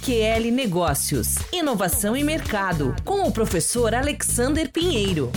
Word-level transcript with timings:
AQL 0.00 0.50
Negócios, 0.50 1.34
Inovação 1.52 2.16
e 2.16 2.24
Mercado, 2.24 2.96
com 3.04 3.28
o 3.28 3.30
professor 3.30 3.94
Alexander 3.94 4.72
Pinheiro. 4.72 5.30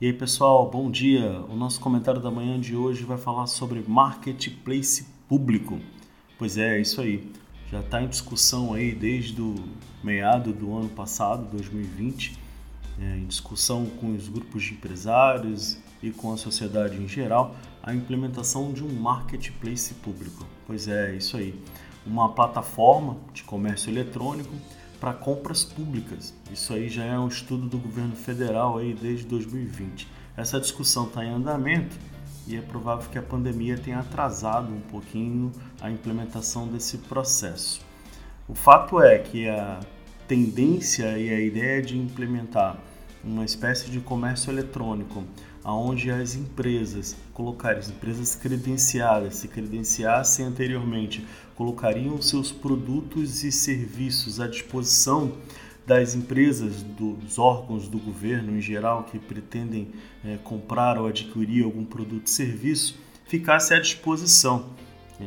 E 0.00 0.06
aí 0.06 0.12
pessoal, 0.12 0.70
bom 0.70 0.88
dia. 0.88 1.40
O 1.48 1.56
nosso 1.56 1.80
comentário 1.80 2.20
da 2.20 2.30
manhã 2.30 2.60
de 2.60 2.76
hoje 2.76 3.02
vai 3.02 3.18
falar 3.18 3.48
sobre 3.48 3.82
marketplace 3.84 5.08
público. 5.28 5.80
Pois 6.38 6.56
é, 6.56 6.78
é 6.78 6.80
isso 6.80 7.00
aí. 7.00 7.32
Já 7.68 7.80
está 7.80 8.00
em 8.00 8.06
discussão 8.06 8.74
aí 8.74 8.94
desde 8.94 9.42
o 9.42 9.56
meado 10.02 10.52
do 10.52 10.72
ano 10.76 10.88
passado, 10.88 11.50
2020, 11.50 12.38
é, 13.00 13.16
em 13.16 13.26
discussão 13.26 13.86
com 13.86 14.14
os 14.14 14.28
grupos 14.28 14.62
de 14.62 14.74
empresários 14.74 15.78
e 16.00 16.12
com 16.12 16.32
a 16.32 16.36
sociedade 16.36 16.96
em 16.96 17.08
geral, 17.08 17.56
a 17.82 17.92
implementação 17.92 18.72
de 18.72 18.84
um 18.84 18.92
marketplace 18.92 19.94
público. 19.94 20.46
Pois 20.64 20.86
é, 20.86 21.10
é 21.10 21.16
isso 21.16 21.36
aí 21.36 21.60
uma 22.10 22.28
plataforma 22.30 23.16
de 23.32 23.44
comércio 23.44 23.90
eletrônico 23.90 24.52
para 24.98 25.12
compras 25.12 25.64
públicas. 25.64 26.34
Isso 26.52 26.74
aí 26.74 26.88
já 26.88 27.04
é 27.04 27.18
um 27.18 27.28
estudo 27.28 27.66
do 27.68 27.78
governo 27.78 28.16
federal 28.16 28.78
aí 28.78 28.92
desde 28.92 29.24
2020. 29.26 30.08
Essa 30.36 30.60
discussão 30.60 31.06
está 31.06 31.24
em 31.24 31.30
andamento 31.30 31.96
e 32.46 32.56
é 32.56 32.60
provável 32.60 33.08
que 33.10 33.18
a 33.18 33.22
pandemia 33.22 33.78
tenha 33.78 34.00
atrasado 34.00 34.72
um 34.72 34.80
pouquinho 34.80 35.52
a 35.80 35.90
implementação 35.90 36.66
desse 36.66 36.98
processo. 36.98 37.80
O 38.48 38.54
fato 38.54 39.00
é 39.00 39.18
que 39.18 39.48
a 39.48 39.78
tendência 40.26 41.16
e 41.16 41.30
a 41.30 41.40
ideia 41.40 41.80
de 41.80 41.96
implementar 41.96 42.76
uma 43.22 43.44
espécie 43.44 43.90
de 43.90 44.00
comércio 44.00 44.50
eletrônico 44.50 45.24
aonde 45.62 46.10
as 46.10 46.34
empresas 46.34 47.16
colocarem, 47.34 47.78
as 47.78 47.90
empresas 47.90 48.34
credenciadas, 48.34 49.36
se 49.36 49.48
credenciassem 49.48 50.46
anteriormente, 50.46 51.26
colocariam 51.54 52.20
seus 52.22 52.50
produtos 52.50 53.44
e 53.44 53.52
serviços 53.52 54.40
à 54.40 54.46
disposição 54.46 55.32
das 55.86 56.14
empresas, 56.14 56.82
dos 56.82 57.38
órgãos 57.38 57.88
do 57.88 57.98
governo 57.98 58.56
em 58.56 58.60
geral 58.60 59.04
que 59.04 59.18
pretendem 59.18 59.88
é, 60.24 60.38
comprar 60.38 60.98
ou 60.98 61.06
adquirir 61.06 61.64
algum 61.64 61.84
produto 61.84 62.26
e 62.26 62.30
serviço, 62.30 62.98
ficasse 63.26 63.74
à 63.74 63.80
disposição. 63.80 64.70
É, 65.20 65.24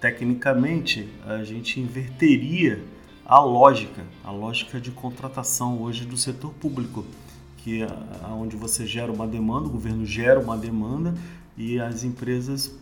tecnicamente, 0.00 1.08
a 1.26 1.44
gente 1.44 1.80
inverteria 1.80 2.82
a 3.28 3.40
lógica, 3.40 4.02
a 4.24 4.30
lógica 4.30 4.80
de 4.80 4.90
contratação 4.90 5.82
hoje 5.82 6.06
do 6.06 6.16
setor 6.16 6.50
público 6.54 7.04
que 7.58 7.82
é 7.82 7.88
onde 8.30 8.56
você 8.56 8.86
gera 8.86 9.12
uma 9.12 9.26
demanda, 9.26 9.68
o 9.68 9.70
governo 9.70 10.06
gera 10.06 10.40
uma 10.40 10.56
demanda 10.56 11.14
e 11.56 11.78
as 11.78 12.04
empresas 12.04 12.74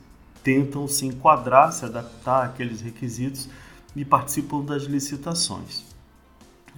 tentam 0.45 0.87
se 0.87 1.05
enquadrar, 1.07 1.73
se 1.73 1.85
adaptar 1.85 2.45
àqueles 2.45 2.81
requisitos 2.81 3.49
e 3.97 4.05
participam 4.05 4.63
das 4.63 4.85
licitações. 4.85 5.83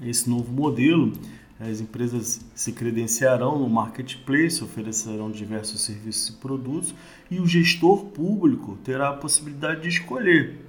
Esse 0.01 0.31
novo 0.31 0.51
modelo, 0.51 1.13
as 1.61 1.81
empresas 1.81 2.41
se 2.55 2.73
credenciarão 2.73 3.59
no 3.59 3.69
marketplace, 3.69 4.65
oferecerão 4.65 5.31
diversos 5.31 5.83
serviços 5.83 6.29
e 6.31 6.33
produtos 6.35 6.95
e 7.31 7.41
o 7.41 7.47
gestor 7.47 8.07
público 8.07 8.79
terá 8.85 9.11
a 9.11 9.15
possibilidade 9.15 9.83
de 9.83 9.89
escolher 9.89 10.68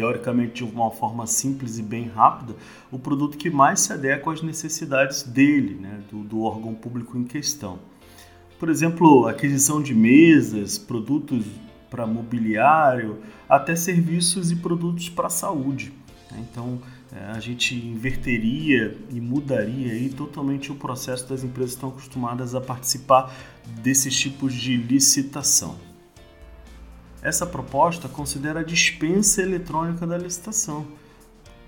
teoricamente 0.00 0.64
de 0.64 0.72
uma 0.72 0.90
forma 0.90 1.26
simples 1.26 1.78
e 1.78 1.82
bem 1.82 2.08
rápida, 2.08 2.56
o 2.90 2.98
produto 2.98 3.36
que 3.36 3.50
mais 3.50 3.80
se 3.80 3.92
adequa 3.92 4.32
às 4.32 4.40
necessidades 4.40 5.22
dele, 5.22 5.74
né, 5.74 6.00
do, 6.10 6.24
do 6.24 6.40
órgão 6.40 6.74
público 6.74 7.18
em 7.18 7.24
questão. 7.24 7.78
Por 8.58 8.70
exemplo, 8.70 9.26
aquisição 9.26 9.82
de 9.82 9.94
mesas, 9.94 10.78
produtos 10.78 11.44
para 11.90 12.06
mobiliário, 12.06 13.18
até 13.46 13.76
serviços 13.76 14.50
e 14.50 14.56
produtos 14.56 15.10
para 15.10 15.28
saúde. 15.28 15.92
Né? 16.30 16.46
Então, 16.50 16.80
é, 17.12 17.32
a 17.32 17.40
gente 17.40 17.74
inverteria 17.74 18.96
e 19.10 19.20
mudaria 19.20 19.92
aí 19.92 20.08
totalmente 20.08 20.72
o 20.72 20.76
processo 20.76 21.28
das 21.28 21.44
empresas 21.44 21.72
que 21.72 21.76
estão 21.76 21.90
acostumadas 21.90 22.54
a 22.54 22.60
participar 22.60 23.30
desses 23.82 24.18
tipos 24.18 24.54
de 24.54 24.78
licitação. 24.78 25.89
Essa 27.22 27.44
proposta 27.44 28.08
considera 28.08 28.60
a 28.60 28.64
dispensa 28.64 29.42
eletrônica 29.42 30.06
da 30.06 30.16
licitação, 30.16 30.86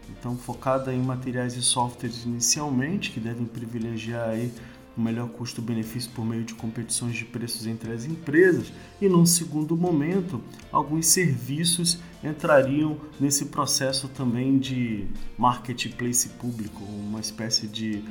então 0.08 0.36
focada 0.36 0.94
em 0.94 1.02
materiais 1.02 1.54
e 1.56 1.62
softwares 1.62 2.24
inicialmente, 2.24 3.10
que 3.10 3.20
devem 3.20 3.44
privilegiar 3.44 4.30
aí 4.30 4.50
o 4.96 5.00
melhor 5.00 5.28
custo-benefício 5.28 6.10
por 6.12 6.24
meio 6.24 6.44
de 6.44 6.54
competições 6.54 7.14
de 7.14 7.24
preços 7.24 7.66
entre 7.66 7.92
as 7.92 8.06
empresas, 8.06 8.72
e 9.00 9.08
num 9.08 9.26
segundo 9.26 9.76
momento, 9.76 10.40
alguns 10.70 11.06
serviços 11.06 11.98
entrariam 12.24 12.98
nesse 13.20 13.46
processo 13.46 14.08
também 14.08 14.58
de 14.58 15.06
marketplace 15.36 16.30
público, 16.30 16.82
uma 16.82 17.20
espécie 17.20 17.66
de 17.66 18.02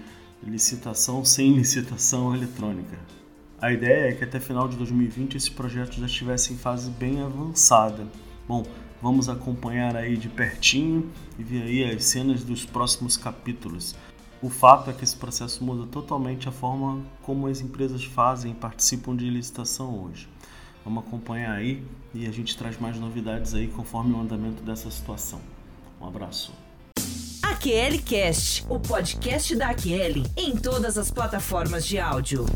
licitação 0.44 1.24
sem 1.24 1.54
licitação 1.54 2.36
eletrônica. 2.36 3.21
A 3.62 3.72
ideia 3.72 4.10
é 4.10 4.14
que 4.14 4.24
até 4.24 4.40
final 4.40 4.68
de 4.68 4.76
2020 4.76 5.38
esse 5.38 5.52
projeto 5.52 6.00
já 6.00 6.08
estivesse 6.08 6.52
em 6.52 6.58
fase 6.58 6.90
bem 6.90 7.22
avançada. 7.22 8.08
Bom, 8.48 8.66
vamos 9.00 9.30
acompanhar 9.30 9.96
aí 9.96 10.18
de 10.18 10.28
pertinho 10.28 11.12
e 11.38 11.44
ver 11.44 11.62
aí 11.62 11.84
as 11.84 12.06
cenas 12.06 12.44
dos 12.44 12.66
próximos 12.66 13.16
capítulos. 13.16 13.96
O 14.42 14.50
fato 14.50 14.90
é 14.90 14.94
que 14.94 15.04
esse 15.04 15.16
processo 15.16 15.64
muda 15.64 15.86
totalmente 15.86 16.50
a 16.50 16.52
forma 16.52 17.06
como 17.22 17.46
as 17.46 17.62
empresas 17.62 18.04
fazem 18.04 18.54
e 18.54 18.56
participam 18.56 19.16
de 19.16 19.30
licitação 19.30 20.06
hoje. 20.06 20.28
Vamos 20.84 21.04
acompanhar 21.06 21.52
aí 21.52 21.86
e 22.16 22.26
a 22.26 22.32
gente 22.32 22.58
traz 22.58 22.80
mais 22.80 22.98
novidades 22.98 23.54
aí 23.54 23.68
conforme 23.68 24.16
o 24.16 24.20
andamento 24.20 24.64
dessa 24.64 24.90
situação. 24.90 25.40
Um 26.02 26.08
abraço. 26.08 26.52
AQL 27.44 28.02
Cast, 28.04 28.66
o 28.68 28.80
podcast 28.80 29.56
da 29.56 29.70
AQL 29.70 30.24
em 30.36 30.56
todas 30.56 30.98
as 30.98 31.12
plataformas 31.12 31.86
de 31.86 32.00
áudio. 32.00 32.48